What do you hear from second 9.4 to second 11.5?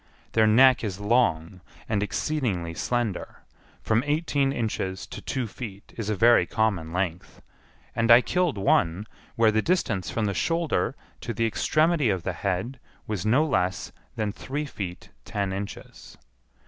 the distance from the shoulder to the